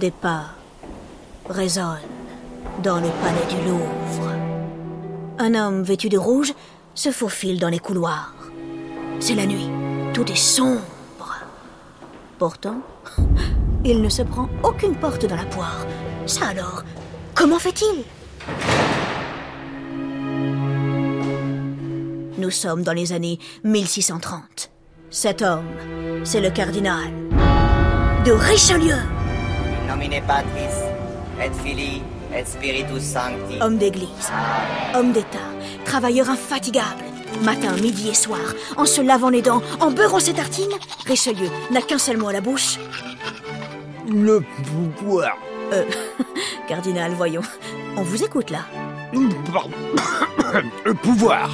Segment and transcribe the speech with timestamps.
[0.00, 0.46] Des pas
[1.50, 1.98] résonnent
[2.82, 4.32] dans le palais du Louvre.
[5.38, 6.54] Un homme vêtu de rouge
[6.94, 8.32] se faufile dans les couloirs.
[9.18, 9.68] C'est la nuit.
[10.14, 11.36] Tout est sombre.
[12.38, 12.80] Pourtant,
[13.84, 15.84] il ne se prend aucune porte dans la poire.
[16.24, 16.82] Ça alors,
[17.34, 18.04] comment fait-il?
[22.38, 24.70] Nous sommes dans les années 1630.
[25.10, 25.68] Cet homme,
[26.24, 27.12] c'est le cardinal
[28.24, 29.19] de Richelieu.
[29.90, 30.76] Nomine Patris,
[31.42, 32.00] et Filii,
[32.32, 33.60] et Spiritus Sancti.
[33.60, 34.30] Homme d'église,
[34.94, 35.38] homme d'État,
[35.84, 37.02] travailleur infatigable.
[37.42, 40.70] Matin, midi et soir, en se lavant les dents, en beurrant ses tartines,
[41.06, 42.78] Richelieu n'a qu'un seul mot à la bouche.
[44.08, 45.36] Le pouvoir.
[45.72, 45.84] Euh,
[46.68, 47.42] cardinal, voyons.
[47.96, 48.60] On vous écoute là.
[49.52, 49.70] Pardon.
[50.84, 51.50] Le pouvoir.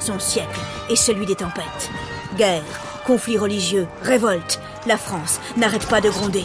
[0.00, 1.90] Son siècle est celui des tempêtes.
[2.36, 2.64] Guerre,
[3.06, 4.60] conflits religieux, révolte.
[4.86, 6.44] La France n'arrête pas de gronder.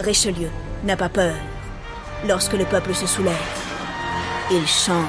[0.00, 0.50] Richelieu
[0.84, 1.34] n'a pas peur.
[2.26, 3.34] Lorsque le peuple se soulève,
[4.50, 5.04] il chante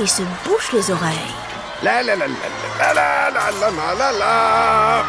[0.00, 1.34] et se bouche les oreilles.
[1.82, 2.34] La la la la
[2.78, 5.04] la la la la la la la.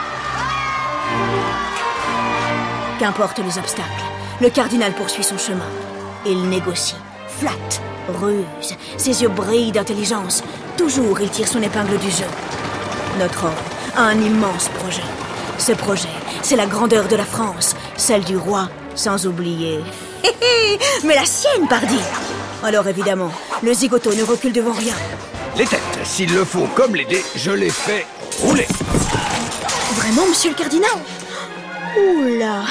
[2.99, 4.03] Qu'importe les obstacles,
[4.41, 5.69] le cardinal poursuit son chemin.
[6.25, 6.95] Il négocie,
[7.27, 7.81] flatte,
[8.21, 8.75] ruse.
[8.97, 10.43] Ses yeux brillent d'intelligence.
[10.77, 12.25] Toujours, il tire son épingle du jeu.
[13.17, 13.51] Notre homme
[13.95, 15.03] a un immense projet.
[15.57, 16.09] Ce projet,
[16.41, 19.79] c'est la grandeur de la France, celle du roi, sans oublier.
[21.03, 21.99] Mais la sienne, pardi
[22.63, 23.31] Alors évidemment,
[23.63, 24.93] le zigoto ne recule devant rien.
[25.57, 28.05] Les têtes, s'il le faut, comme les dés, je les fais
[28.41, 28.67] rouler.
[29.95, 30.89] Vraiment, monsieur le cardinal?
[31.97, 32.63] Oula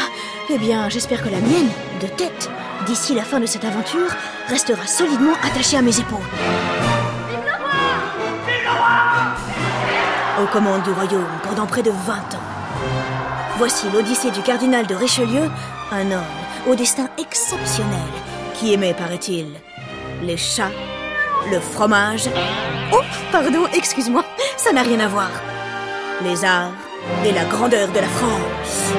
[0.50, 1.68] Eh bien, j'espère que la mienne,
[2.00, 2.48] de tête,
[2.86, 4.08] d'ici la fin de cette aventure,
[4.48, 6.18] restera solidement attachée à mes épaules.
[10.40, 12.48] Aux commandes du royaume pendant près de 20 ans.
[13.56, 15.50] Voici l'Odyssée du cardinal de Richelieu,
[15.90, 16.22] un homme
[16.68, 17.98] au destin exceptionnel
[18.54, 19.46] qui aimait, paraît-il,
[20.22, 20.70] les chats,
[21.50, 22.28] le fromage.
[22.92, 23.00] Oh,
[23.32, 24.24] pardon, excuse-moi,
[24.56, 25.30] ça n'a rien à voir.
[26.22, 26.70] Les arts
[27.24, 28.92] et la grandeur de la France.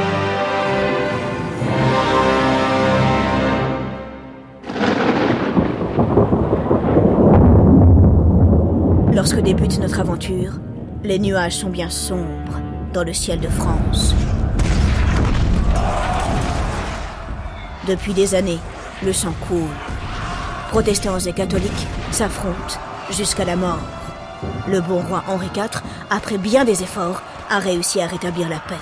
[9.13, 10.53] Lorsque débute notre aventure,
[11.03, 12.59] les nuages sont bien sombres
[12.93, 14.13] dans le ciel de France.
[17.87, 18.59] Depuis des années,
[19.03, 19.69] le sang coule.
[20.69, 22.79] Protestants et catholiques s'affrontent
[23.11, 23.79] jusqu'à la mort.
[24.67, 28.75] Le bon roi Henri IV, après bien des efforts, a réussi à rétablir la paix.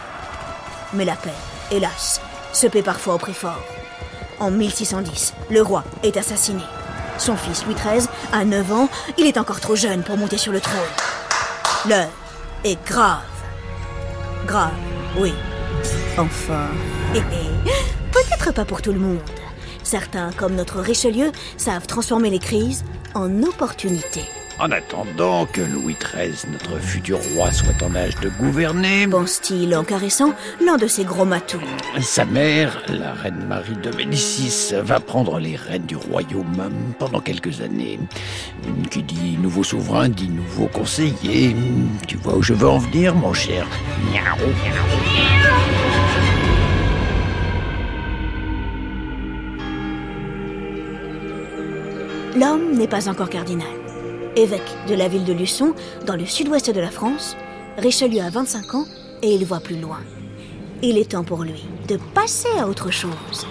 [0.94, 1.30] Mais la paix,
[1.72, 2.20] hélas,
[2.52, 3.64] se paie parfois au prix fort.
[4.40, 6.64] En 1610, le roi est assassiné.
[7.18, 10.52] Son fils Louis XIII a 9 ans, il est encore trop jeune pour monter sur
[10.52, 10.78] le trône.
[11.88, 12.10] L'heure
[12.66, 13.22] est grave.
[14.46, 14.74] Grave,
[15.18, 15.34] oui.
[16.18, 16.68] Enfin,
[18.12, 19.22] peut-être pas pour tout le monde.
[19.84, 22.84] Certains, comme notre Richelieu, savent transformer les crises
[23.14, 24.26] en opportunités.
[24.60, 29.84] En attendant que Louis XIII, notre futur roi, soit en âge de gouverner, Pense-t-il en
[29.84, 31.62] caressant l'un de ses gros matous.
[32.02, 37.62] sa mère, la reine Marie de Médicis, va prendre les rênes du royaume pendant quelques
[37.62, 38.00] années.
[38.90, 41.56] Qui dit nouveau souverain dit nouveau conseiller.
[42.08, 43.68] Tu vois où je veux en venir, mon cher
[44.12, 44.50] Miaou.
[52.36, 53.87] L'homme n'est pas encore cardinal.
[54.38, 55.74] Évêque de la ville de Luçon,
[56.06, 57.36] dans le sud-ouest de la France,
[57.80, 58.86] Richelieu a 25 ans
[59.24, 59.98] et il voit plus loin.
[60.84, 63.48] Il est temps pour lui de passer à autre chose.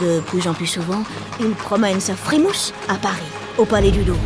[0.00, 1.04] De plus en plus souvent,
[1.38, 3.22] il promène sa frimousse à Paris,
[3.56, 4.18] au palais du Louvre.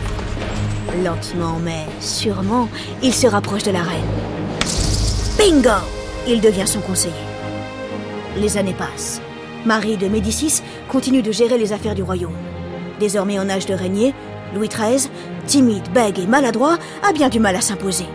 [1.05, 2.71] Lentement mais sûrement,
[3.03, 4.01] il se rapproche de la reine.
[5.37, 5.85] Bingo
[6.27, 7.13] Il devient son conseiller.
[8.39, 9.21] Les années passent.
[9.67, 12.33] Marie de Médicis continue de gérer les affaires du royaume.
[12.99, 14.15] Désormais en âge de régner,
[14.55, 15.11] Louis XIII,
[15.47, 18.07] timide, bègue et maladroit, a bien du mal à s'imposer.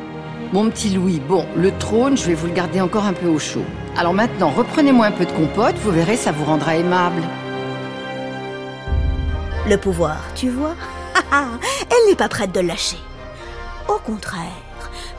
[0.54, 3.40] Mon petit Louis, bon, le trône, je vais vous le garder encore un peu au
[3.40, 3.66] chaud.
[3.98, 7.22] Alors maintenant, reprenez-moi un peu de compote, vous verrez, ça vous rendra aimable.
[9.68, 10.76] Le pouvoir, tu vois?
[11.34, 13.00] Elle n'est pas prête de le lâcher.
[13.88, 14.52] Au contraire,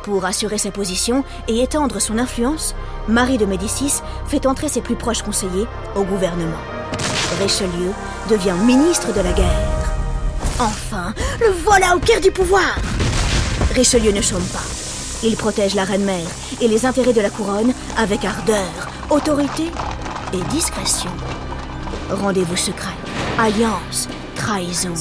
[0.03, 2.77] pour assurer sa position et étendre son influence,
[3.09, 5.67] Marie de Médicis fait entrer ses plus proches conseillers
[5.97, 6.63] au gouvernement.
[7.41, 7.91] Richelieu
[8.31, 9.76] devient ministre de la guerre.
[10.59, 12.79] Enfin, le voilà au cœur du pouvoir
[13.75, 14.65] Richelieu ne chôme pas.
[15.23, 16.27] Il protège la reine-mère
[16.63, 19.65] et les intérêts de la couronne avec ardeur, autorité
[20.33, 21.11] et discrétion.
[22.11, 22.95] Rendez-vous secret,
[23.39, 24.95] alliance, trahison,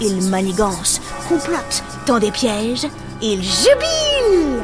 [0.00, 2.86] il manigance, complote, tend des pièges,
[3.20, 4.62] il jubile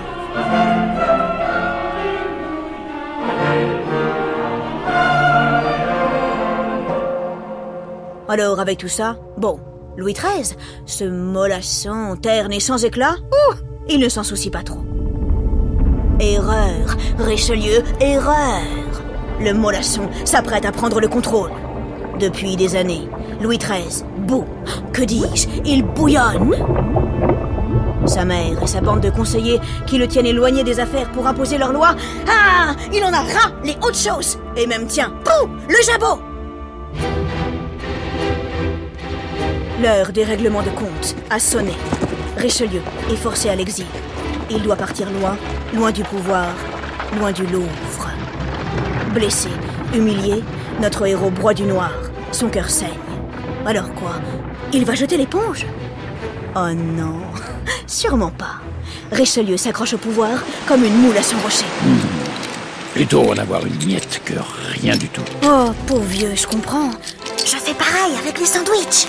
[8.30, 9.58] Alors, avec tout ça, bon,
[9.98, 10.56] Louis XIII,
[10.86, 13.54] ce mollasson, terne et sans éclat, ouh,
[13.88, 14.84] il ne s'en soucie pas trop.
[16.20, 18.62] Erreur, Richelieu, erreur.
[19.40, 21.50] Le mollasson s'apprête à prendre le contrôle.
[22.20, 23.08] Depuis des années,
[23.42, 24.44] Louis XIII, beau,
[24.92, 26.54] que dis-je, il bouillonne.
[28.06, 29.58] Sa mère et sa bande de conseillers
[29.88, 31.96] qui le tiennent éloigné des affaires pour imposer leurs lois.
[32.28, 36.20] Ah Il en a ras les hautes choses Et même, tiens, pou Le jabot
[39.80, 41.74] L'heure des règlements de compte a sonné.
[42.36, 42.80] Richelieu
[43.12, 43.86] est forcé à l'exil.
[44.50, 45.36] Il doit partir loin,
[45.72, 46.48] loin du pouvoir,
[47.16, 48.10] loin du Louvre.
[49.14, 49.50] Blessé,
[49.94, 50.42] humilié,
[50.80, 51.92] notre héros broie du noir.
[52.32, 52.88] Son cœur saigne.
[53.66, 54.14] Alors quoi?
[54.72, 55.64] Il va jeter l'éponge?
[56.56, 57.20] Oh non,
[57.86, 58.56] sûrement pas.
[59.12, 61.64] Richelieu s'accroche au pouvoir comme une moule à son rocher.
[62.94, 64.34] Plutôt en avoir une miette que
[64.72, 65.22] rien du tout.
[65.44, 66.90] Oh, pauvre vieux, je comprends.
[67.50, 69.06] Je fais pareil avec les sandwichs.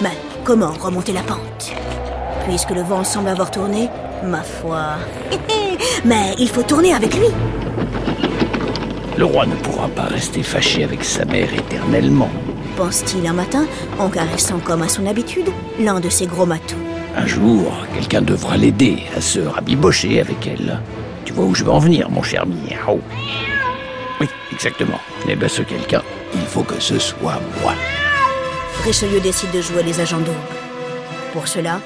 [0.00, 1.72] Mais comment remonter la pente?
[2.46, 3.88] Puisque le vent semble avoir tourné,
[4.22, 4.98] ma foi.
[6.04, 7.26] Mais il faut tourner avec lui.
[9.16, 12.30] Le roi ne pourra pas rester fâché avec sa mère éternellement.
[12.76, 13.66] Pense-t-il un matin,
[13.98, 16.78] en caressant comme à son habitude l'un de ses gros matous?
[17.16, 20.80] Un jour, quelqu'un devra l'aider à se rabibocher avec elle.
[21.24, 23.00] Tu vois où je veux en venir, mon cher Miaou
[24.20, 25.00] Oui, exactement.
[25.28, 26.02] Eh bien, ce quelqu'un,
[26.34, 27.74] il faut que ce soit moi.
[28.84, 30.34] Richelieu décide de jouer les agents d'aube.
[31.32, 31.80] Pour cela,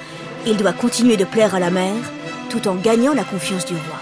[0.47, 1.95] il doit continuer de plaire à la mère
[2.51, 3.99] tout en gagnant la confiance du roi.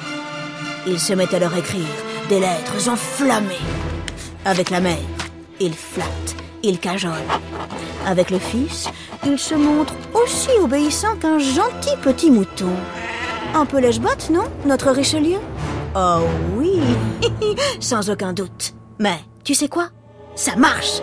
[0.86, 1.84] Il se met à leur écrire
[2.28, 3.54] des lettres enflammées.
[4.44, 4.98] Avec la mère,
[5.60, 7.12] il flatte, il cajole.
[8.06, 8.88] Avec le fils,
[9.26, 12.74] il se montre aussi obéissant qu'un gentil petit mouton.
[13.54, 15.38] Un peu lèche-botte, non, notre Richelieu?
[15.94, 16.20] Oh
[16.56, 16.80] oui,
[17.80, 18.74] sans aucun doute.
[18.98, 19.88] Mais tu sais quoi?
[20.34, 21.02] Ça marche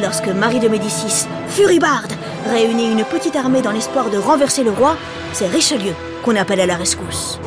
[0.00, 2.12] Lorsque Marie de Médicis, furibarde,
[2.48, 4.96] réunit une petite armée dans l'espoir de renverser le roi,
[5.32, 5.92] c'est Richelieu
[6.22, 7.40] qu'on appelle à la rescousse.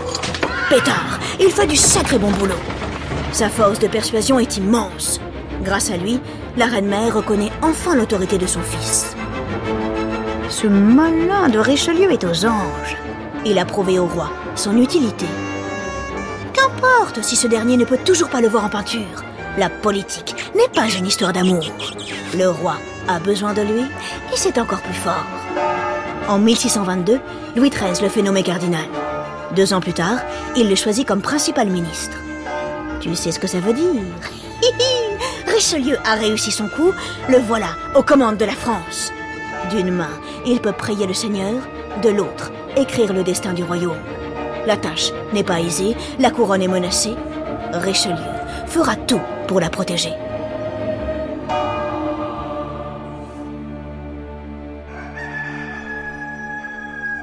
[0.69, 2.60] Pétard, il fait du sacré bon boulot.
[3.31, 5.22] Sa force de persuasion est immense.
[5.63, 6.19] Grâce à lui,
[6.57, 9.16] la reine-mère reconnaît enfin l'autorité de son fils.
[10.50, 12.98] Ce malin de Richelieu est aux anges.
[13.45, 15.25] Il a prouvé au roi son utilité.
[17.19, 19.24] Si ce dernier ne peut toujours pas le voir en peinture.
[19.58, 21.63] La politique n'est pas une histoire d'amour.
[22.36, 22.78] Le roi
[23.08, 25.25] a besoin de lui et c'est encore plus fort.
[26.28, 27.19] En 1622,
[27.56, 28.86] Louis XIII le fait nommer cardinal.
[29.56, 30.19] Deux ans plus tard,
[30.56, 32.18] il le choisit comme principal ministre.
[33.02, 34.02] Tu sais ce que ça veut dire?
[35.48, 36.92] Richelieu a réussi son coup,
[37.30, 39.12] le voilà aux commandes de la France.
[39.69, 41.62] D'une main, il peut prier le Seigneur,
[42.02, 44.00] de l'autre, écrire le destin du royaume.
[44.68, 47.16] La tâche n'est pas aisée, la couronne est menacée.
[47.74, 48.16] Richelieu
[48.68, 50.13] fera tout pour la protéger.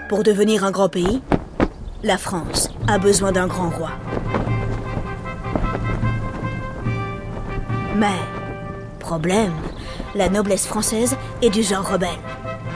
[0.09, 1.21] Pour devenir un grand pays,
[2.03, 3.91] la France a besoin d'un grand roi.
[7.97, 8.07] Mais,
[9.01, 9.53] problème,
[10.15, 12.09] la noblesse française est du genre rebelle.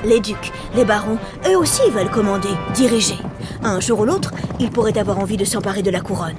[0.05, 3.19] Les ducs, les barons, eux aussi veulent commander, diriger.
[3.65, 6.35] Un jour ou l'autre, ils pourraient avoir envie de s'emparer de la couronne.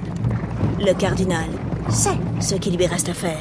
[0.78, 1.46] Le cardinal
[1.90, 3.38] sait ce qu'il lui reste à faire.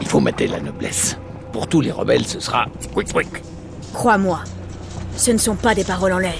[0.00, 1.16] Il faut mater la noblesse.
[1.52, 3.42] Pour tous les rebelles, ce sera quick quick.
[3.92, 4.40] Crois-moi,
[5.16, 6.34] ce ne sont pas des paroles en l'air.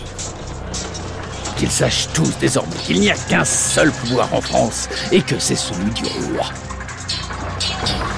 [1.57, 5.57] Qu'ils sachent tous désormais qu'il n'y a qu'un seul pouvoir en France et que c'est
[5.57, 6.47] celui du roi.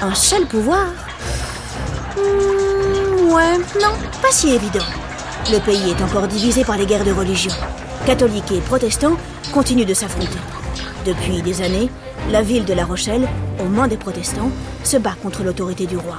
[0.01, 0.87] Un seul pouvoir?
[2.17, 4.83] Hmm, Ouais, non, pas si évident.
[5.51, 7.53] Le pays est encore divisé par les guerres de religion.
[8.09, 9.17] Catholiques et protestants
[9.53, 10.39] continuent de s'affronter.
[11.05, 11.91] Depuis des années,
[12.31, 13.27] la ville de La Rochelle,
[13.63, 14.49] aux mains des protestants,
[14.83, 16.17] se bat contre l'autorité du roi.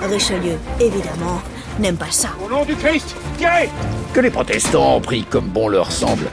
[0.00, 1.42] Richelieu, évidemment,
[1.78, 2.30] n'aime pas ça.
[2.42, 3.68] Au nom du Christ, tirez
[4.14, 6.24] Que les protestants en prient comme bon leur semble.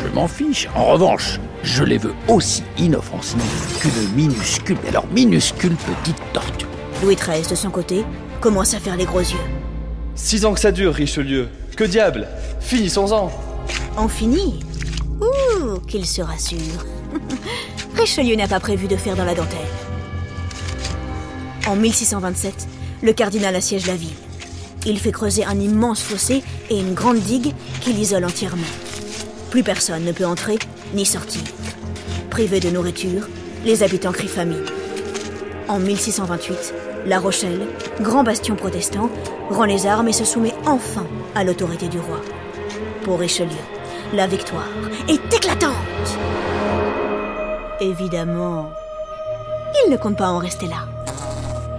[0.00, 0.68] Je m'en fiche.
[0.76, 6.66] En revanche, je les veux aussi inoffensifs qu'une minuscule, mais alors minuscule petite tortue.
[7.02, 8.04] Louis XIII, de son côté,
[8.40, 9.42] commence à faire les gros yeux.
[10.14, 11.48] Six ans que ça dure, Richelieu.
[11.76, 12.28] Que diable?
[12.60, 13.32] Finissons-en
[13.96, 14.60] En fini
[15.20, 16.58] Ouh, qu'il se rassure.
[17.96, 19.58] Richelieu n'a pas prévu de faire dans la dentelle.
[21.66, 22.66] En 1627,
[23.02, 24.16] le cardinal assiège la ville.
[24.86, 28.62] Il fait creuser un immense fossé et une grande digue qui l'isole entièrement.
[29.50, 30.58] Plus personne ne peut entrer
[30.94, 31.42] ni sortir.
[32.30, 33.28] Privés de nourriture,
[33.64, 34.64] les habitants crient famine.
[35.68, 36.74] En 1628,
[37.06, 37.66] La Rochelle,
[38.00, 39.10] grand bastion protestant,
[39.50, 42.20] rend les armes et se soumet enfin à l'autorité du roi.
[43.04, 43.50] Pour Richelieu,
[44.12, 44.68] la victoire
[45.08, 45.72] est éclatante.
[47.80, 48.70] Évidemment,
[49.84, 50.86] il ne compte pas en rester là.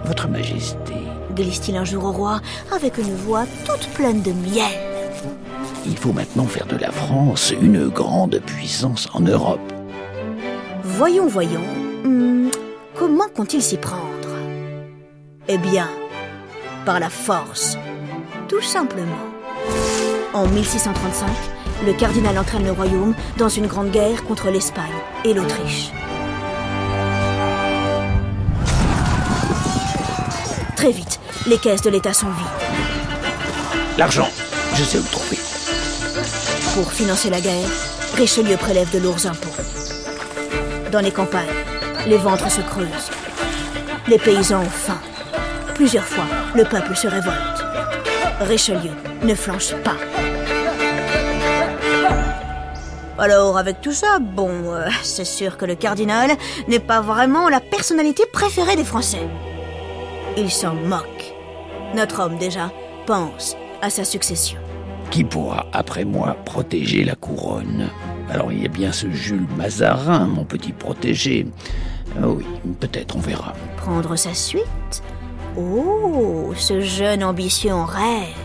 [0.06, 0.96] Votre Majesté,
[1.36, 2.42] glisse-t-il un jour au roi
[2.76, 4.94] avec une voix toute pleine de miel?
[5.86, 9.60] il faut maintenant faire de la France une grande puissance en Europe.
[10.84, 11.64] Voyons, voyons.
[12.04, 12.50] Hmm,
[12.96, 14.00] comment compte-il s'y prendre?
[15.48, 15.90] Eh bien,
[16.86, 17.78] par la force.
[18.48, 19.34] Tout simplement.
[20.34, 21.28] En 1635,
[21.86, 24.86] le cardinal entraîne le royaume dans une grande guerre contre l'Espagne
[25.24, 25.92] et l'Autriche.
[30.76, 33.98] Très vite, les caisses de l'État sont vides.
[34.00, 34.28] L'argent,
[34.74, 35.38] je sais où le trouver.
[36.74, 37.70] Pour financer la guerre,
[38.16, 39.62] Richelieu prélève de lourds impôts.
[40.92, 41.46] Dans les campagnes,
[42.08, 43.12] les ventres se creusent.
[44.08, 45.00] Les paysans ont faim.
[45.76, 46.26] Plusieurs fois,
[46.56, 47.64] le peuple se révolte.
[48.42, 48.92] Richelieu
[49.24, 49.98] ne flanche pas.
[53.18, 56.32] Alors, avec tout ça, bon, euh, c'est sûr que le cardinal
[56.68, 59.28] n'est pas vraiment la personnalité préférée des Français.
[60.36, 61.34] Il s'en moque.
[61.96, 62.72] Notre homme, déjà,
[63.06, 64.58] pense à sa succession.
[65.12, 67.90] Qui pourra, après moi, protéger la couronne?
[68.32, 71.46] Alors il y a bien ce Jules Mazarin, mon petit protégé.
[72.18, 72.46] Ah oui,
[72.80, 73.54] peut-être, on verra.
[73.78, 75.04] Prendre sa suite?
[75.56, 78.43] Oh, ce jeune ambitieux en rêve.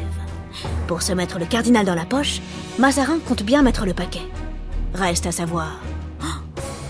[0.87, 2.41] Pour se mettre le cardinal dans la poche,
[2.79, 4.27] Mazarin compte bien mettre le paquet.
[4.95, 5.81] Reste à savoir.
[6.23, 6.27] Oh,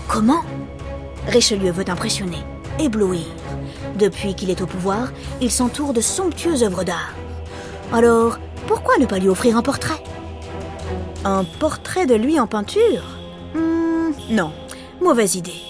[0.07, 0.41] comment?
[1.27, 2.37] Richelieu veut impressionner,
[2.79, 3.25] éblouir.
[3.97, 5.09] Depuis qu'il est au pouvoir,
[5.41, 7.13] il s'entoure de somptueuses œuvres d'art.
[7.91, 10.01] Alors, pourquoi ne pas lui offrir un portrait?
[11.25, 13.03] Un portrait de lui en peinture?
[13.53, 14.51] Hmm, Non,
[15.01, 15.61] mauvaise idée.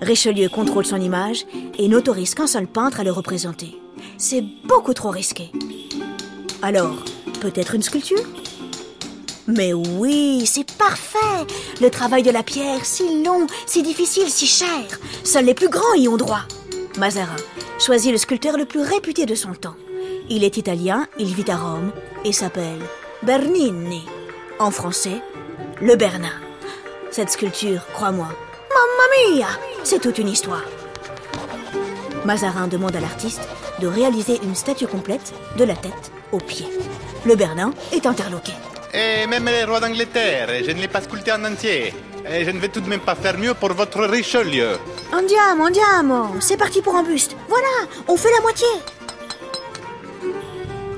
[0.00, 1.44] Richelieu contrôle son image
[1.78, 3.78] et n'autorise qu'un seul peintre à le représenter.
[4.16, 5.50] C'est beaucoup trop risqué.
[6.62, 6.94] Alors,
[7.40, 8.22] peut-être une sculpture?
[9.48, 11.18] Mais oui, c'est parfait
[11.80, 14.84] Le travail de la pierre, si long, si difficile, si cher.
[15.24, 16.42] Seuls les plus grands y ont droit.
[16.98, 17.36] Mazarin
[17.78, 19.76] choisit le sculpteur le plus réputé de son temps.
[20.28, 21.90] Il est italien, il vit à Rome
[22.24, 22.80] et s'appelle
[23.22, 24.02] Bernini.
[24.58, 25.20] En français,
[25.80, 26.38] le Bernin.
[27.10, 29.48] Cette sculpture, crois-moi, mamma mia,
[29.82, 30.64] c'est toute une histoire.
[32.24, 33.40] Mazarin demande à l'artiste
[33.80, 36.68] de réaliser une statue complète de la tête aux pieds.
[37.24, 38.52] Le Bernin est interloqué.
[38.94, 41.94] Et même les rois d'Angleterre, je ne l'ai pas sculpté en entier.
[42.28, 44.78] Et je ne vais tout de même pas faire mieux pour votre Richelieu.
[45.12, 47.36] Andiamo, andiamo, c'est parti pour un buste.
[47.48, 48.68] Voilà, on fait la moitié.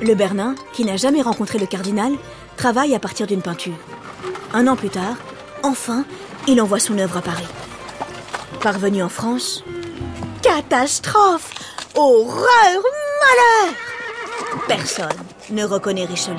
[0.01, 2.13] Le Bernin, qui n'a jamais rencontré le cardinal,
[2.57, 3.77] travaille à partir d'une peinture.
[4.53, 5.17] Un an plus tard,
[5.63, 6.05] enfin,
[6.49, 7.47] il envoie son œuvre à Paris.
[8.61, 9.65] Parvenu en France,
[10.43, 11.53] catastrophe,
[11.95, 12.83] horreur,
[13.21, 13.75] malheur.
[14.69, 15.09] Personne
[15.51, 16.37] ne reconnaît Richelieu.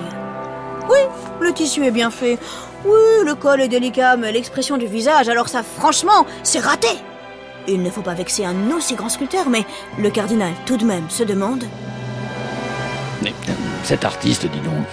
[0.90, 1.00] Oui,
[1.40, 2.38] le tissu est bien fait.
[2.86, 6.90] Oui, le col est délicat, mais l'expression du visage, alors ça, franchement, c'est raté.
[7.68, 9.66] Il ne faut pas vexer un aussi grand sculpteur, mais
[9.98, 11.64] le cardinal, tout de même, se demande
[13.22, 14.86] Mais euh, cet artiste, dis donc,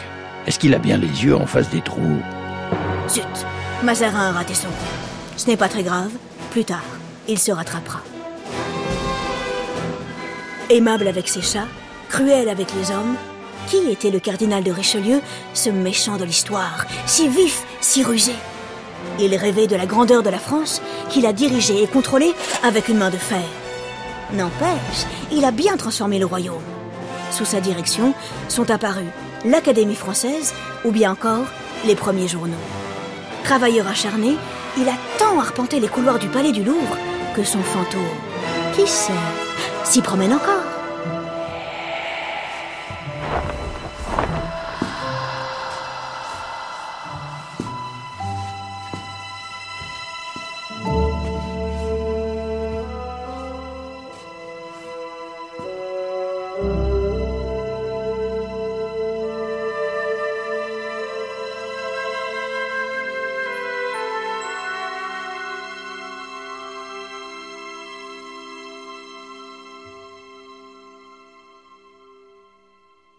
[0.46, 2.20] est-ce qu'il a bien les yeux en face des trous?
[3.08, 3.24] Zut,
[3.82, 4.74] Mazarin a raté son coup.
[5.36, 6.10] Ce n'est pas très grave,
[6.52, 6.84] plus tard,
[7.26, 8.00] il se rattrapera.
[10.70, 11.66] Aimable avec ses chats,
[12.08, 13.16] cruel avec les hommes,
[13.66, 15.20] qui était le cardinal de Richelieu,
[15.52, 18.34] ce méchant de l'histoire, si vif, si rusé?
[19.18, 22.98] Il rêvait de la grandeur de la France, qu'il a dirigée et contrôlée avec une
[22.98, 23.42] main de fer.
[24.32, 26.62] N'empêche, il a bien transformé le royaume.
[27.32, 28.14] Sous sa direction
[28.46, 29.10] sont apparus
[29.44, 31.46] l'Académie française ou bien encore
[31.84, 32.54] les premiers journaux.
[33.42, 34.36] Travailleur acharné,
[34.78, 36.96] il a tant arpenté les couloirs du palais du Louvre
[37.34, 38.00] que son fantôme,
[38.76, 39.12] qui sait,
[39.84, 40.69] s'y promène encore.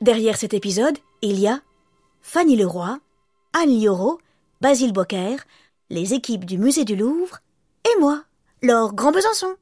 [0.01, 1.59] Derrière cet épisode, il y a
[2.23, 2.97] Fanny Leroy,
[3.53, 4.17] Anne Lioro,
[4.59, 5.35] Basile Bocquer,
[5.91, 7.37] les équipes du musée du Louvre
[7.85, 8.23] et moi,
[8.63, 9.53] Laure Grand Besançon.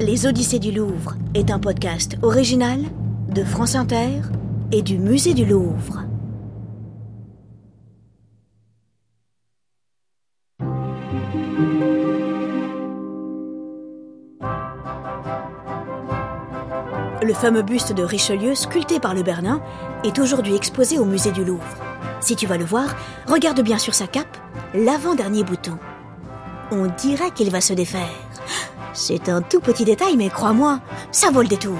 [0.00, 2.84] Les Odyssées du Louvre est un podcast original
[3.34, 4.20] de France Inter
[4.70, 6.05] et du musée du Louvre.
[17.22, 19.62] Le fameux buste de Richelieu, sculpté par le Bernin,
[20.04, 21.64] est aujourd'hui exposé au musée du Louvre.
[22.20, 22.94] Si tu vas le voir,
[23.26, 24.36] regarde bien sur sa cape
[24.74, 25.78] l'avant-dernier bouton.
[26.70, 28.10] On dirait qu'il va se défaire.
[28.92, 30.80] C'est un tout petit détail, mais crois-moi,
[31.10, 31.78] Ça vaut le détour.